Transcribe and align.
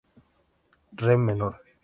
Re 1.03 1.15
menor. 1.25 1.61